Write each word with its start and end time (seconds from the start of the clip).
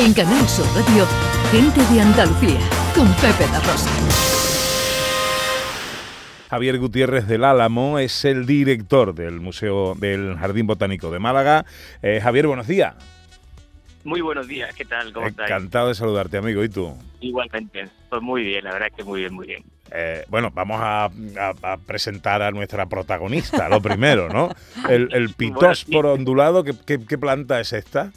En 0.00 0.14
Canal 0.14 0.48
Sur 0.48 0.64
Radio, 0.74 1.04
Gente 1.52 1.84
de 1.92 2.00
Andalucía, 2.00 2.58
con 2.94 3.06
Pepe 3.16 3.44
da 3.52 3.60
Rosa. 3.60 3.90
Javier 6.48 6.78
Gutiérrez 6.78 7.26
del 7.26 7.44
Álamo 7.44 7.98
es 7.98 8.24
el 8.24 8.46
director 8.46 9.14
del 9.14 9.40
Museo 9.40 9.94
del 9.94 10.38
Jardín 10.38 10.66
Botánico 10.66 11.10
de 11.10 11.18
Málaga. 11.18 11.66
Eh, 12.00 12.18
Javier, 12.22 12.46
buenos 12.46 12.66
días. 12.66 12.94
Muy 14.02 14.22
buenos 14.22 14.48
días, 14.48 14.74
¿qué 14.74 14.86
tal? 14.86 15.12
¿Cómo 15.12 15.26
estás? 15.26 15.50
Encantado 15.50 15.88
de 15.88 15.94
saludarte, 15.94 16.38
amigo. 16.38 16.64
¿Y 16.64 16.70
tú? 16.70 16.96
Igualmente, 17.20 17.86
pues 18.08 18.22
muy 18.22 18.42
bien, 18.42 18.64
la 18.64 18.72
verdad 18.72 18.88
es 18.88 18.96
que 18.96 19.04
muy 19.04 19.20
bien, 19.20 19.34
muy 19.34 19.48
bien. 19.48 19.62
Eh, 19.92 20.24
bueno, 20.30 20.50
vamos 20.54 20.78
a, 20.80 21.10
presentar 21.86 22.40
a 22.40 22.50
nuestra 22.52 22.86
protagonista, 22.86 23.68
lo 23.68 23.82
primero, 23.82 24.30
¿no? 24.30 24.48
El, 24.88 25.10
el 25.12 25.34
pitósporo 25.36 26.14
ondulado, 26.14 26.64
¿qué, 26.64 26.72
qué, 26.86 27.18
es 27.60 27.72
esta? 27.74 28.12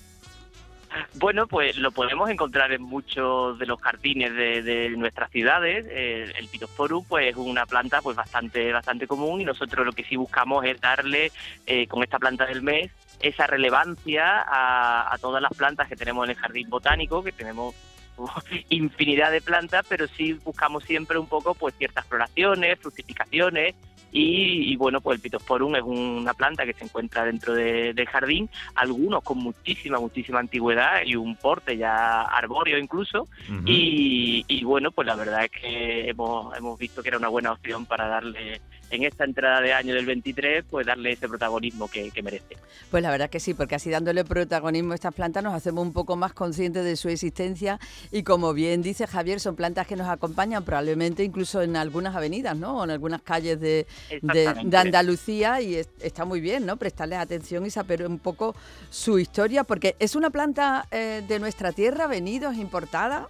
Bueno, 1.16 1.48
pues 1.48 1.78
lo 1.78 1.92
podemos 1.92 2.30
encontrar 2.30 2.72
en 2.72 2.82
muchos 2.82 3.58
de 3.60 3.66
los 3.66 3.82
jardines 3.82 4.34
de, 4.34 4.90
nuestras 4.98 5.32
ciudades. 5.32 5.86
El, 5.86 6.36
el 6.36 6.48
Pittosporum 6.48 7.06
pues, 7.06 7.30
es 7.32 7.36
una 7.36 7.66
planta 7.66 8.02
pues 8.02 8.16
bastante, 8.16 8.72
bastante 8.72 9.08
común 9.08 9.42
y 9.42 9.46
nosotros 9.46 9.86
lo 9.86 9.92
que 9.92 10.04
sí 10.04 10.16
buscamos 10.16 10.66
es 10.66 10.80
darle 10.80 11.32
eh, 11.66 11.88
con 11.88 12.04
esta 12.04 12.20
planta 12.20 12.46
del 12.46 12.62
mes 12.62 12.92
esa 13.20 13.48
relevancia 13.48 14.42
a, 14.42 15.14
a 15.14 15.18
todas 15.18 15.42
las 15.42 15.54
plantas 15.54 15.88
que 15.88 15.96
tenemos 15.96 16.26
en 16.26 16.32
el 16.32 16.36
jardín 16.36 16.70
botánico, 16.70 17.24
que 17.24 17.32
tenemos 17.32 17.74
infinidad 18.70 19.32
de 19.32 19.42
plantas, 19.42 19.86
pero 19.88 20.08
sí 20.08 20.34
buscamos 20.34 20.84
siempre 20.84 21.18
un 21.18 21.28
poco 21.28 21.56
pues 21.56 21.74
ciertas 21.76 22.06
floraciones, 22.06 22.80
fructificaciones 22.80 23.76
y, 24.16 24.76
bueno, 24.76 25.02
pues 25.02 25.16
el 25.16 25.22
Pittosporum 25.22 25.76
es 25.76 25.82
una 25.82 26.36
planta 26.36 26.66
que 26.66 26.74
se 26.74 26.86
encuentra 26.86 27.26
dentro 27.26 27.54
del 27.56 28.08
jardín, 28.08 28.48
algunos 28.76 29.24
con 29.24 29.40
muchísima, 29.40 30.00
muchísima 30.00 30.40
antigüedad 30.40 31.02
y 31.04 31.16
un 31.16 31.36
porte 31.36 31.78
ya 31.78 32.22
arbóreo 32.22 32.78
incluso. 32.78 33.28
y, 33.66 34.46
y, 34.48 34.64
bueno, 34.64 34.92
pues 34.92 35.08
la 35.08 35.16
verdad 35.16 35.46
es 35.46 35.52
que 35.52 36.10
hemos, 36.10 36.56
hemos 36.56 36.78
visto 36.78 37.02
que 37.02 37.10
era 37.10 37.18
una 37.18 37.30
buena 37.30 37.54
opción 37.54 37.88
para 37.88 38.08
darle 38.08 38.62
en 38.94 39.04
esta 39.04 39.26
entrada 39.26 39.60
de 39.60 39.74
año 39.74 39.96
del 39.96 40.06
23, 40.06 40.66
pues 40.70 40.86
darle 40.86 41.14
ese 41.14 41.28
protagonismo 41.28 41.88
que, 41.88 42.12
merece. 42.24 42.58
Pues 42.92 43.02
la 43.02 43.10
verdad 43.10 43.30
que 43.30 43.40
sí, 43.40 43.54
porque 43.54 43.76
así 43.76 43.90
dándole 43.90 44.24
protagonismo 44.24 44.92
a 44.92 44.96
estas 44.96 45.14
plantas 45.14 45.44
nos 45.44 45.54
hacemos 45.54 45.84
un 45.84 45.94
poco 45.94 46.16
más 46.16 46.34
conscientes 46.34 46.86
de 46.86 46.96
su 46.96 47.10
existencia 47.10 47.80
y 48.12 48.24
como 48.24 48.54
bien 48.54 48.84
dice 48.84 49.08
Javier, 49.08 49.40
son 49.40 49.56
plantas 49.56 49.88
que 49.88 49.96
nos 49.96 50.08
acompañan 50.08 50.64
probablemente 50.64 51.24
incluso 51.24 51.62
en 51.64 51.76
algunas 51.76 52.16
avenidas, 52.16 52.56
¿no? 52.56 52.78
O 52.78 52.84
en 52.84 52.92
algunas 52.92 53.22
calles 53.24 53.60
de, 53.60 53.88
de, 54.22 54.78
Andalucía 54.78 55.62
y 55.62 55.76
está 55.76 56.26
muy 56.26 56.42
bien, 56.42 56.66
¿no? 56.66 56.78
Prestarles 56.78 57.20
atención 57.20 57.66
y 57.66 57.70
saber 57.70 58.06
un 58.06 58.20
poco 58.20 58.56
su 58.90 59.20
historia, 59.20 59.64
porque 59.64 59.96
es 60.00 60.16
una 60.16 60.30
planta 60.30 60.88
eh, 60.92 61.24
de 61.28 61.40
nuestra 61.40 61.72
tierra, 61.72 62.08
venidos, 62.08 62.56
importada. 62.56 63.28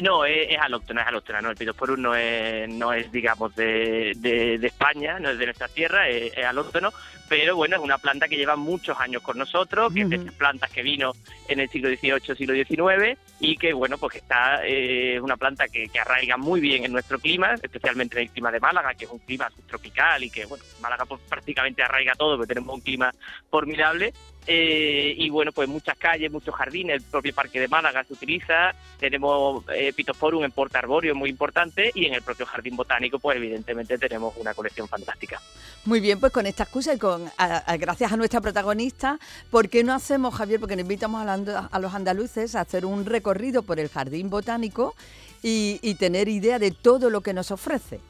No, 0.00 0.24
es, 0.24 0.50
es 0.50 0.58
alóctona, 0.58 1.02
es 1.02 1.08
alóctona, 1.08 1.40
¿no? 1.40 1.50
El 1.50 1.56
Pittosporum 1.56 2.00
no 2.00 2.14
es, 2.14 2.68
no 2.68 2.92
es 2.92 3.10
digamos, 3.12 3.54
de, 3.54 4.12
de, 4.16 4.66
España, 4.66 5.18
no 5.18 5.30
es 5.30 5.38
de 5.38 5.46
nuestra 5.46 5.68
tierra, 5.68 6.08
es, 6.08 6.36
es 6.36 6.44
alóctono, 6.44 6.92
pero 7.28 7.56
bueno, 7.56 7.76
es 7.76 7.82
una 7.82 7.98
planta 7.98 8.28
que 8.28 8.36
lleva 8.36 8.56
muchos 8.56 8.98
años 9.00 9.22
con 9.22 9.38
nosotros, 9.38 9.92
que 9.94 10.02
es 10.02 10.10
de 10.10 10.16
esas 10.16 10.34
plantas 10.34 10.70
que 10.70 10.82
vino 10.82 11.12
en 11.48 11.60
el 11.60 11.68
siglo 11.70 11.88
XVIII, 11.88 12.36
siglo 12.36 12.54
XIX, 12.54 13.18
y 13.40 13.56
que 13.56 13.72
bueno, 13.72 13.96
pues 13.96 14.16
está, 14.16 14.66
eh, 14.66 15.16
es 15.16 15.20
una 15.22 15.36
planta 15.36 15.66
que, 15.68 15.88
que, 15.88 15.98
arraiga 15.98 16.36
muy 16.36 16.60
bien 16.60 16.84
en 16.84 16.92
nuestro 16.92 17.18
clima, 17.18 17.54
especialmente 17.54 18.18
en 18.18 18.24
el 18.24 18.30
clima 18.30 18.50
de 18.50 18.60
Málaga, 18.60 18.94
que 18.94 19.06
es 19.06 19.10
un 19.10 19.18
clima 19.20 19.48
subtropical 19.50 20.22
y 20.24 20.30
que, 20.30 20.44
bueno, 20.44 20.62
Málaga 20.80 21.06
pues, 21.06 21.20
prácticamente 21.28 21.82
arraiga 21.82 22.14
todo, 22.14 22.36
porque 22.36 22.54
tenemos 22.54 22.74
un 22.74 22.82
clima 22.82 23.10
formidable, 23.50 24.12
eh, 24.46 25.14
y 25.16 25.30
bueno, 25.30 25.52
pues 25.52 25.68
muchas 25.68 25.96
calles, 25.96 26.30
muchos 26.30 26.54
jardines, 26.54 26.96
el 26.96 27.02
propio 27.02 27.34
Parque 27.34 27.60
de 27.60 27.68
Málaga 27.68 28.04
se 28.04 28.12
utiliza, 28.12 28.74
tenemos 28.98 29.64
eh, 29.74 29.92
Pitoforum 29.92 30.44
en 30.44 30.50
Porta 30.50 30.78
Arborio, 30.78 31.14
muy 31.14 31.30
importante, 31.30 31.90
y 31.94 32.06
en 32.06 32.14
el 32.14 32.22
propio 32.22 32.46
Jardín 32.46 32.76
Botánico, 32.76 33.18
pues 33.18 33.36
evidentemente 33.36 33.98
tenemos 33.98 34.34
una 34.36 34.54
colección 34.54 34.88
fantástica. 34.88 35.40
Muy 35.84 36.00
bien, 36.00 36.18
pues 36.20 36.32
con 36.32 36.46
esta 36.46 36.64
excusa 36.64 36.94
y 36.94 36.98
con 36.98 37.30
gracias 37.78 38.12
a 38.12 38.16
nuestra 38.16 38.40
protagonista, 38.40 39.18
¿por 39.50 39.68
qué 39.68 39.84
no 39.84 39.94
hacemos, 39.94 40.34
Javier, 40.34 40.60
porque 40.60 40.76
nos 40.76 40.82
invitamos 40.82 41.26
a, 41.26 41.78
los 41.78 41.94
andaluces 41.94 42.54
a 42.54 42.60
hacer 42.60 42.86
un 42.86 43.04
recorrido 43.04 43.62
por 43.62 43.78
el 43.80 43.88
Jardín 43.88 44.30
Botánico 44.30 44.94
y 45.42 45.94
tener 45.96 46.28
idea 46.28 46.58
de 46.58 46.70
todo 46.70 47.10
lo 47.10 47.20
que 47.20 47.32
nos 47.32 47.50
ofrece? 47.50 48.00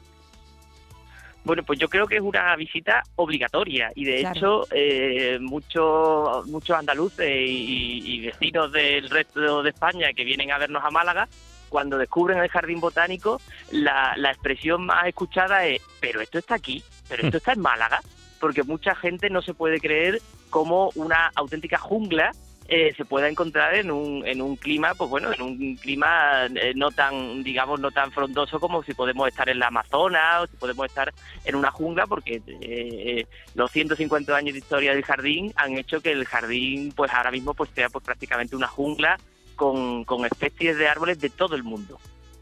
Bueno, 1.43 1.63
pues 1.63 1.77
yo 1.77 1.89
creo 1.89 2.07
que 2.07 2.15
es 2.15 2.21
una 2.21 2.55
visita 2.55 3.03
obligatoria 3.15 3.91
y 3.95 4.05
de 4.05 4.21
hecho 4.21 4.65
eh, 4.71 5.37
muchos 5.41 6.45
muchos 6.47 6.77
andaluces 6.77 7.29
y, 7.29 8.21
vecinos 8.21 8.71
del 8.71 9.09
resto 9.09 9.61
de 9.61 9.69
España 9.69 10.13
que 10.13 10.23
vienen 10.23 10.51
a 10.51 10.57
vernos 10.57 10.83
a 10.85 10.89
Málaga, 10.89 11.27
cuando 11.67 11.97
descubren 11.97 12.37
el 12.37 12.49
jardín 12.49 12.79
botánico, 12.79 13.41
la, 13.71 14.13
la 14.15 14.31
expresión 14.31 14.85
más 14.85 15.07
escuchada 15.07 15.65
es, 15.65 15.81
pero 15.99 16.21
esto 16.21 16.37
está 16.37 16.55
aquí, 16.55 16.81
pero 17.09 17.23
esto 17.23 17.37
está 17.37 17.53
en 17.53 17.61
Málaga, 17.61 17.99
porque 18.39 18.63
mucha 18.63 18.95
gente 18.95 19.29
no 19.29 19.41
se 19.41 19.53
puede 19.53 19.79
creer 19.79 20.21
como 20.49 20.91
una 20.95 21.31
auténtica 21.35 21.77
jungla 21.77 22.31
eh, 22.67 22.93
se 22.95 23.05
pueda 23.05 23.27
encontrar 23.27 23.75
en 23.75 23.91
un, 23.91 24.25
en 24.25 24.41
un 24.41 24.55
clima, 24.55 24.93
pues 24.95 25.09
bueno, 25.09 25.33
en 25.33 25.41
un 25.41 25.75
clima 25.75 26.45
eh, 26.45 26.73
no 26.75 26.91
tan, 26.91 27.43
digamos, 27.43 27.79
no 27.79 27.91
tan 27.91 28.11
frondoso 28.11 28.59
como 28.59 28.83
si 28.83 28.93
podemos 28.93 29.27
estar 29.27 29.49
en 29.49 29.59
la 29.59 29.67
Amazonas 29.67 30.43
o 30.43 30.47
si 30.47 30.55
podemos 30.57 30.85
estar 30.85 31.13
en 31.43 31.55
una 31.55 31.71
jungla, 31.71 32.07
porque 32.07 32.41
eh, 32.47 33.25
los 33.55 33.71
150 33.71 34.35
años 34.35 34.53
de 34.53 34.59
historia 34.59 34.93
del 34.93 35.03
jardín 35.03 35.51
han 35.55 35.77
hecho 35.77 36.01
que 36.01 36.11
el 36.11 36.25
jardín, 36.25 36.93
pues 36.95 37.11
ahora 37.11 37.31
mismo, 37.31 37.53
pues 37.53 37.69
sea 37.75 37.89
pues 37.89 38.03
prácticamente 38.03 38.55
una 38.55 38.67
jungla 38.67 39.19
con, 39.55 40.03
con 40.05 40.25
especies 40.25 40.77
de 40.77 40.87
árboles 40.87 41.19
de 41.19 41.29
todo 41.29 41.55
el 41.55 41.63
mundo. 41.63 41.99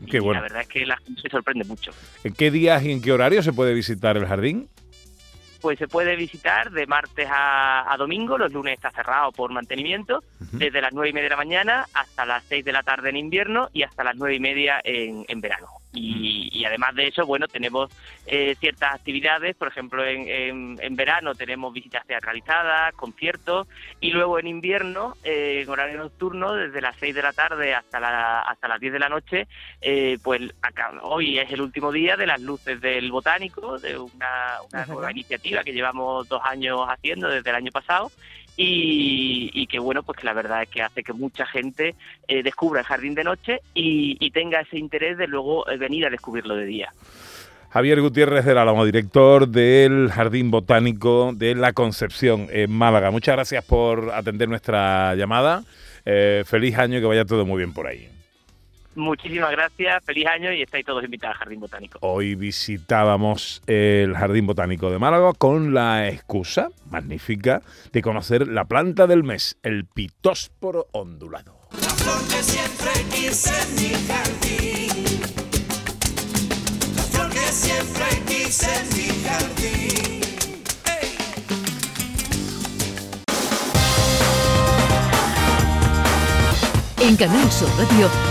Qué 0.10 0.20
bueno. 0.20 0.40
La 0.40 0.44
verdad 0.44 0.62
es 0.62 0.68
que 0.68 0.86
la 0.86 0.98
gente 0.98 1.22
se 1.22 1.30
sorprende 1.30 1.64
mucho. 1.64 1.92
¿En 2.24 2.34
qué 2.34 2.52
días 2.52 2.84
y 2.84 2.92
en 2.92 3.02
qué 3.02 3.12
horario 3.12 3.44
se 3.44 3.54
puede 3.54 3.74
visitar 3.74 4.18
el 4.18 4.26
jardín? 4.26 4.70
Pues 5.62 5.80
se 5.80 5.88
puede 5.88 6.16
visitar 6.16 6.72
de 6.72 6.88
martes 6.88 7.28
a, 7.32 7.96
domingo, 7.98 8.38
los 8.38 8.52
lunes 8.52 8.74
está 8.74 8.92
cerrado 8.92 9.32
por 9.32 9.52
mantenimiento, 9.52 10.24
desde 10.54 10.82
las 10.82 10.94
nueve 10.94 11.10
y 11.10 11.14
media 11.14 11.26
de 11.26 11.30
la 11.30 11.38
mañana 11.38 11.86
hasta 11.94 12.26
las 12.26 12.44
6 12.46 12.66
de 12.66 12.72
la 12.72 12.84
tarde 12.84 13.10
en 13.10 13.18
invierno 13.18 13.70
y 13.72 13.84
hasta 13.84 14.04
las 14.04 14.16
nueve 14.16 14.36
y 14.36 14.40
media 14.40 14.82
en 14.84 15.42
verano. 15.42 15.81
Y, 15.94 16.64
además 16.66 16.96
de 16.96 17.08
eso, 17.08 17.26
bueno, 17.26 17.48
tenemos 17.48 17.90
eh, 18.26 18.56
ciertas 18.60 18.94
actividades, 18.94 19.56
por 19.56 19.68
ejemplo, 19.68 20.06
en, 20.06 20.78
en, 20.80 20.96
verano 20.96 21.36
tenemos 21.36 21.74
visitas 21.74 22.06
teatralizadas, 22.06 22.94
conciertos, 22.94 23.68
y 24.00 24.12
luego 24.12 24.40
en 24.40 24.48
invierno, 24.48 25.16
eh, 25.24 25.62
en 25.64 25.70
horario 25.70 25.98
nocturno, 25.98 26.54
desde 26.54 26.80
las 26.80 26.96
6 26.98 27.16
de 27.16 27.22
la 27.22 27.34
tarde 27.34 27.74
hasta, 27.74 28.00
la, 28.00 28.42
hasta 28.42 28.68
las 28.68 28.80
10 28.80 28.94
de 28.94 29.00
la 29.00 29.10
noche, 29.10 29.48
eh, 29.82 30.18
pues 30.24 30.42
acá, 30.62 30.94
hoy 31.02 31.40
es 31.40 31.52
el 31.52 31.62
último 31.62 31.92
día 31.92 32.16
de 32.16 32.28
las 32.28 32.40
luces 32.40 32.80
del 32.80 33.12
botánico, 33.12 33.78
de 33.80 33.98
una, 33.98 34.58
una 34.72 34.86
nueva 34.86 35.12
iniciativa 35.12 35.64
que 35.64 35.74
llevamos 35.74 36.30
dos 36.30 36.42
años 36.46 36.86
haciendo 36.88 37.28
desde 37.28 37.50
el 37.50 37.56
año 37.58 37.72
pasado, 37.72 38.12
y, 38.58 39.68
que 39.68 39.80
bueno, 39.80 40.04
pues 40.04 40.20
que 40.20 40.26
la 40.26 40.34
verdad 40.34 40.64
es 40.64 40.70
que 40.70 40.82
hace 40.82 41.04
que 41.04 41.14
mucha 41.14 41.46
gente 41.46 41.96
eh, 42.28 42.44
descubra 42.44 42.82
el 42.82 42.86
jardín 42.86 43.16
de 43.16 43.24
noche 43.24 43.62
y, 43.74 44.30
tenga 44.32 44.62
ese 44.62 44.78
interés 44.78 45.18
de 45.18 45.28
luego 45.28 45.70
eh, 45.70 45.78
venir 45.78 46.06
a 46.06 46.10
descubrirlo 46.10 46.56
de 46.56 46.66
día. 46.66 46.94
Javier 47.70 48.02
Gutiérrez 48.02 48.46
del 48.46 48.58
Álamo, 48.58 48.84
director 48.86 49.48
del 49.48 50.10
Jardín 50.12 50.52
Botánico 50.52 51.32
de 51.34 51.56
la 51.56 51.74
Concepción 51.74 52.48
en 52.52 52.72
Málaga. 52.72 53.12
Muchas 53.12 53.36
gracias 53.36 53.64
por 53.64 54.12
atender 54.12 54.50
nuestra 54.50 55.16
llamada. 55.16 55.64
Eh, 56.06 56.44
feliz 56.46 56.78
año 56.78 56.98
y 56.98 57.02
que 57.02 57.08
vaya 57.08 57.26
todo 57.26 57.46
muy 57.46 57.58
bien 57.58 57.74
por 57.74 57.88
ahí. 57.88 58.10
Muchísimas 58.96 59.52
gracias, 59.52 60.04
feliz 60.04 60.28
año 60.28 60.52
y 60.52 60.62
estáis 60.62 60.86
todos 60.86 61.04
invitados 61.04 61.36
al 61.36 61.40
Jardín 61.40 61.62
Botánico. 61.62 61.98
Hoy 62.02 62.36
visitábamos 62.36 63.62
el 63.66 64.14
Jardín 64.16 64.46
Botánico 64.46 64.92
de 64.92 65.00
Málaga 65.00 65.32
con 65.38 65.74
la 65.74 66.10
excusa 66.10 66.70
magnífica 66.90 67.62
de 67.94 68.02
conocer 68.02 68.48
la 68.48 68.66
planta 68.66 69.08
del 69.08 69.24
mes, 69.24 69.58
el 69.64 69.86
pitósporo 69.86 70.88
ondulado. 70.92 71.56
La 71.82 71.90
flor 71.90 72.22
que 72.28 72.44
siempre 72.44 72.92
quise 73.16 73.50
en 73.62 73.76
mi 73.76 73.92
jardín. 74.08 75.22
La 76.96 77.04
flor 77.04 77.30
que 77.30 77.40
siempre 77.40 78.06
quise 78.28 78.68
en 78.76 78.90
mi 78.90 79.08
jardín. 79.24 80.22
En 87.00 87.16
Canal 87.16 87.52
Sur 87.52 87.70
Radio 87.78 88.31